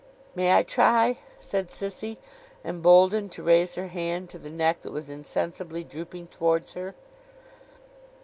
'May 0.33 0.53
I 0.55 0.63
try?' 0.63 1.19
said 1.37 1.67
Sissy, 1.69 2.17
emboldened 2.65 3.31
to 3.33 3.43
raise 3.43 3.75
her 3.75 3.89
hand 3.89 4.31
to 4.31 4.39
the 4.39 4.49
neck 4.49 4.81
that 4.81 4.91
was 4.91 5.09
insensibly 5.09 5.83
drooping 5.83 6.29
towards 6.29 6.73
her. 6.73 6.95